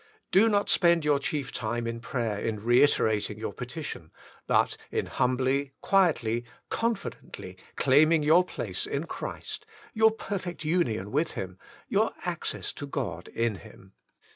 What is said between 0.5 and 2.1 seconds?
spend your chief time in